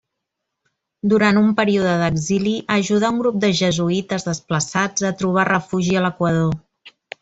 Durant 1.13 1.39
un 1.41 1.51
període 1.59 1.91
d'exili, 1.99 2.55
ajudà 2.79 3.13
un 3.17 3.21
grup 3.25 3.39
de 3.45 3.53
jesuïtes 3.63 4.29
desplaçats 4.33 5.09
a 5.11 5.17
trobar 5.23 5.49
refugi 5.55 5.99
a 6.05 6.09
l'Equador. 6.09 6.63